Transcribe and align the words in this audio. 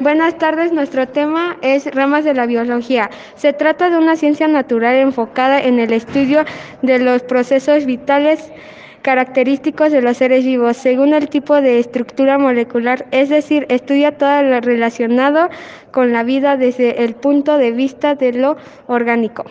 Buenas 0.00 0.38
tardes, 0.38 0.72
nuestro 0.72 1.06
tema 1.08 1.56
es 1.62 1.92
ramas 1.94 2.24
de 2.24 2.32
la 2.32 2.46
biología. 2.46 3.10
Se 3.34 3.52
trata 3.52 3.90
de 3.90 3.98
una 3.98 4.16
ciencia 4.16 4.48
natural 4.48 4.96
enfocada 4.96 5.60
en 5.60 5.78
el 5.78 5.92
estudio 5.92 6.44
de 6.82 6.98
los 6.98 7.22
procesos 7.22 7.84
vitales 7.84 8.50
característicos 9.02 9.92
de 9.92 10.02
los 10.02 10.16
seres 10.18 10.44
vivos 10.44 10.76
según 10.76 11.14
el 11.14 11.28
tipo 11.28 11.60
de 11.60 11.78
estructura 11.78 12.38
molecular, 12.38 13.06
es 13.10 13.28
decir, 13.28 13.66
estudia 13.68 14.16
todo 14.16 14.42
lo 14.42 14.60
relacionado 14.60 15.48
con 15.90 16.12
la 16.12 16.22
vida 16.22 16.56
desde 16.56 17.04
el 17.04 17.14
punto 17.14 17.58
de 17.58 17.72
vista 17.72 18.14
de 18.14 18.32
lo 18.32 18.56
orgánico. 18.86 19.44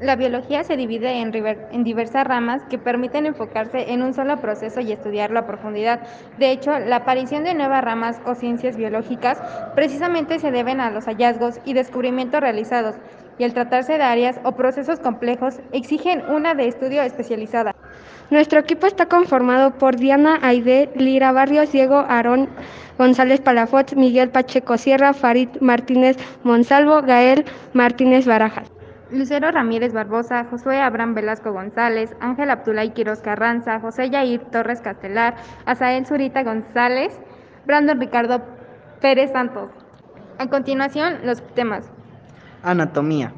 La 0.00 0.16
biología 0.16 0.64
se 0.64 0.78
divide 0.78 1.20
en, 1.20 1.84
diversas 1.84 2.26
ramas 2.26 2.62
que 2.70 2.78
permiten 2.78 3.26
enfocarse 3.26 3.92
en 3.92 4.02
un 4.02 4.14
solo 4.14 4.38
proceso 4.38 4.80
y 4.80 4.92
estudiarlo 4.92 5.38
a 5.38 5.46
profundidad. 5.46 6.00
De 6.38 6.50
hecho, 6.52 6.78
la 6.78 6.96
aparición 6.96 7.44
de 7.44 7.52
nuevas 7.52 7.84
ramas 7.84 8.18
o 8.24 8.34
ciencias 8.34 8.78
biológicas 8.78 9.42
precisamente 9.74 10.38
se 10.38 10.52
deben 10.52 10.80
a 10.80 10.90
los 10.90 11.04
hallazgos 11.04 11.60
y 11.66 11.74
descubrimientos 11.74 12.40
realizados, 12.40 12.96
y 13.36 13.44
al 13.44 13.52
tratarse 13.52 13.98
de 13.98 14.02
áreas 14.02 14.40
o 14.42 14.52
procesos 14.52 15.00
complejos, 15.00 15.60
exigen 15.72 16.22
una 16.30 16.54
de 16.54 16.68
estudio 16.68 17.02
especializada. 17.02 17.74
Nuestro 18.30 18.58
equipo 18.58 18.86
está 18.86 19.04
conformado 19.04 19.72
por 19.76 19.96
Diana 19.96 20.38
Aide 20.40 20.88
Lira 20.94 21.32
Barrios, 21.32 21.72
Diego 21.72 21.96
Aarón 22.08 22.48
González 22.96 23.42
Palafox, 23.42 23.96
Miguel 23.96 24.30
Pacheco 24.30 24.78
Sierra, 24.78 25.12
Farid 25.12 25.48
Martínez 25.60 26.16
Monsalvo, 26.42 27.02
Gael 27.02 27.44
Martínez 27.74 28.26
Barajas. 28.26 28.79
Lucero 29.12 29.50
Ramírez 29.50 29.92
Barbosa, 29.92 30.44
Josué 30.44 30.80
Abraham 30.80 31.14
Velasco 31.14 31.52
González, 31.52 32.14
Ángel 32.20 32.50
Abdulay 32.50 32.90
Quiroz 32.90 33.20
Carranza, 33.20 33.80
José 33.80 34.08
Yair 34.08 34.40
Torres 34.52 34.80
Castelar, 34.80 35.34
Azael 35.66 36.06
Zurita 36.06 36.44
González, 36.44 37.18
Brandon 37.66 37.98
Ricardo 37.98 38.42
Pérez 39.00 39.32
Santos. 39.32 39.70
A 40.38 40.46
continuación, 40.46 41.18
los 41.24 41.42
temas. 41.54 41.90
Anatomía. 42.62 43.32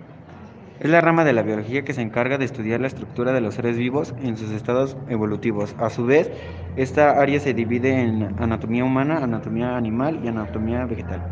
Es 0.79 0.91
la 0.91 1.01
rama 1.01 1.25
de 1.25 1.33
la 1.33 1.43
biología 1.43 1.85
que 1.85 1.95
se 1.95 2.03
encarga 2.03 2.39
de 2.39 2.45
estudiar 2.45 2.81
la 2.81 2.89
estructura 2.89 3.33
de 3.33 3.41
los 3.41 3.55
seres 3.55 3.79
vivos 3.79 4.15
en 4.21 4.37
sus 4.37 4.51
estados 4.51 4.97
evolutivos. 5.09 5.75
A 5.79 5.89
su 5.91 6.05
vez, 6.05 6.31
esta 6.77 7.21
área 7.21 7.41
se 7.41 7.55
divide 7.55 8.03
en 8.03 8.35
anatomía 8.43 8.85
humana, 8.85 9.19
anatomía 9.23 9.77
animal 9.77 10.21
y 10.23 10.29
anatomía 10.29 10.85
vegetal. 10.85 11.23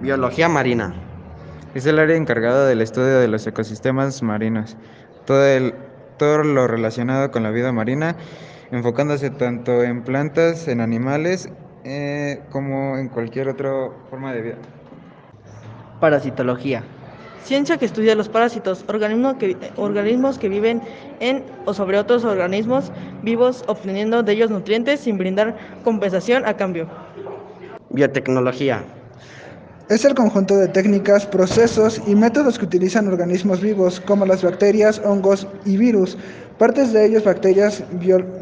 Biología 0.00 0.48
marina. 0.48 0.94
Es 1.74 1.84
el 1.84 1.98
área 1.98 2.16
encargada 2.16 2.66
del 2.66 2.80
estudio 2.80 3.20
de 3.20 3.28
los 3.28 3.46
ecosistemas 3.46 4.22
marinos, 4.22 4.76
todo, 5.26 5.44
el, 5.44 5.74
todo 6.16 6.42
lo 6.42 6.66
relacionado 6.66 7.30
con 7.30 7.42
la 7.42 7.50
vida 7.50 7.72
marina, 7.72 8.16
enfocándose 8.70 9.28
tanto 9.30 9.82
en 9.82 10.02
plantas, 10.02 10.66
en 10.66 10.80
animales, 10.80 11.50
eh, 11.84 12.40
como 12.50 12.96
en 12.96 13.08
cualquier 13.08 13.48
otra 13.48 13.70
forma 14.08 14.32
de 14.32 14.42
vida. 14.42 14.56
Parasitología. 16.00 16.82
Ciencia 17.44 17.76
que 17.76 17.84
estudia 17.84 18.14
los 18.14 18.30
parásitos, 18.30 18.84
organismos 18.88 19.34
que, 19.34 19.56
organismos 19.76 20.38
que 20.38 20.48
viven 20.48 20.82
en 21.20 21.44
o 21.66 21.74
sobre 21.74 21.98
otros 21.98 22.24
organismos 22.24 22.90
vivos, 23.22 23.64
obteniendo 23.68 24.22
de 24.22 24.32
ellos 24.32 24.50
nutrientes 24.50 25.00
sin 25.00 25.18
brindar 25.18 25.56
compensación 25.84 26.46
a 26.46 26.54
cambio. 26.56 26.88
Biotecnología. 27.90 28.84
Es 29.88 30.04
el 30.04 30.14
conjunto 30.14 30.54
de 30.54 30.68
técnicas, 30.68 31.24
procesos 31.24 32.02
y 32.06 32.14
métodos 32.14 32.58
que 32.58 32.66
utilizan 32.66 33.08
organismos 33.08 33.62
vivos, 33.62 34.00
como 34.00 34.26
las 34.26 34.42
bacterias, 34.42 35.00
hongos 35.02 35.46
y 35.64 35.78
virus, 35.78 36.18
partes 36.58 36.92
de 36.92 37.06
ellos 37.06 37.24
bacterias 37.24 37.82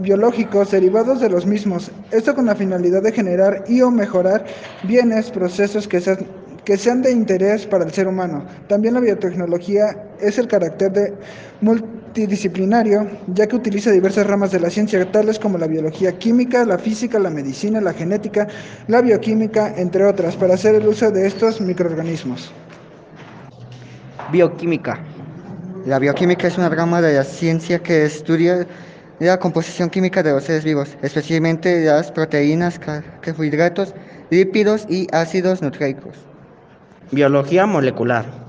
biológicos 0.01 0.73
derivados 0.73 1.21
de 1.21 1.31
los 1.31 1.47
mismos, 1.47 1.93
esto 2.11 2.35
con 2.35 2.47
la 2.47 2.57
finalidad 2.57 3.01
de 3.01 3.13
generar 3.13 3.63
y 3.69 3.81
o 3.81 3.93
mejorar 3.93 4.45
bienes, 4.89 5.31
procesos 5.31 5.87
que 5.87 6.01
sean 6.01 6.27
que 6.67 6.77
sean 6.77 7.01
de 7.01 7.13
interés 7.13 7.65
para 7.65 7.85
el 7.85 7.93
ser 7.93 8.09
humano. 8.09 8.45
También 8.67 8.95
la 8.95 9.01
biotecnología 9.01 9.97
es 10.21 10.39
el 10.39 10.49
carácter 10.49 10.93
de 10.93 11.15
multidisciplinario, 11.61 13.07
ya 13.35 13.47
que 13.47 13.57
utiliza 13.57 13.91
diversas 13.91 14.27
ramas 14.27 14.53
de 14.53 14.61
la 14.61 14.71
ciencia, 14.71 15.11
tales 15.11 15.39
como 15.39 15.59
la 15.59 15.67
biología 15.67 16.13
química, 16.19 16.65
la 16.65 16.79
física, 16.79 17.19
la 17.19 17.31
medicina, 17.31 17.81
la 17.81 17.93
genética, 17.93 18.49
la 18.89 19.03
bioquímica, 19.03 19.75
entre 19.77 20.05
otras, 20.05 20.37
para 20.37 20.55
hacer 20.55 20.75
el 20.75 20.87
uso 20.87 21.11
de 21.11 21.27
estos 21.27 21.61
microorganismos. 21.61 22.53
Bioquímica. 24.33 24.99
La 25.87 25.99
bioquímica 25.99 26.49
es 26.49 26.59
una 26.59 26.69
rama 26.69 27.01
de 27.01 27.15
la 27.15 27.25
ciencia 27.25 27.79
que 27.79 28.05
estudia 28.05 28.67
la 29.19 29.39
composición 29.39 29.89
química 29.89 30.23
de 30.23 30.33
los 30.33 30.45
seres 30.45 30.65
vivos, 30.65 30.97
especialmente 31.03 31.85
las 31.85 32.11
proteínas, 32.11 32.79
carbohidratos, 33.21 33.95
lípidos 34.31 34.87
y 34.91 35.07
ácidos 35.13 35.63
nucleicos. 35.63 36.17
Biología 37.13 37.67
molecular. 37.67 38.46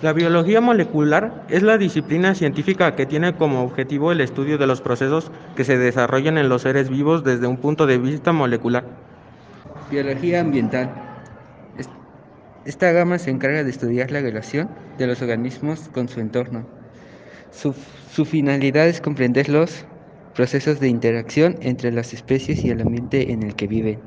La 0.00 0.12
biología 0.12 0.60
molecular 0.60 1.44
es 1.48 1.64
la 1.64 1.76
disciplina 1.76 2.32
científica 2.36 2.94
que 2.94 3.04
tiene 3.04 3.34
como 3.34 3.64
objetivo 3.64 4.12
el 4.12 4.20
estudio 4.20 4.56
de 4.56 4.68
los 4.68 4.80
procesos 4.80 5.32
que 5.56 5.64
se 5.64 5.76
desarrollan 5.76 6.38
en 6.38 6.48
los 6.48 6.62
seres 6.62 6.88
vivos 6.88 7.24
desde 7.24 7.48
un 7.48 7.56
punto 7.56 7.84
de 7.84 7.98
vista 7.98 8.32
molecular. 8.32 8.84
Biología 9.90 10.40
ambiental. 10.40 10.88
Esta 12.64 12.92
gama 12.92 13.18
se 13.18 13.30
encarga 13.30 13.64
de 13.64 13.70
estudiar 13.70 14.12
la 14.12 14.20
relación 14.20 14.68
de 14.98 15.08
los 15.08 15.20
organismos 15.20 15.88
con 15.92 16.06
su 16.08 16.20
entorno. 16.20 16.64
Su, 17.50 17.74
su 18.12 18.24
finalidad 18.24 18.86
es 18.86 19.00
comprender 19.00 19.48
los 19.48 19.84
procesos 20.32 20.78
de 20.78 20.88
interacción 20.88 21.56
entre 21.60 21.90
las 21.90 22.12
especies 22.14 22.64
y 22.64 22.70
el 22.70 22.82
ambiente 22.82 23.32
en 23.32 23.42
el 23.42 23.56
que 23.56 23.66
viven. 23.66 23.98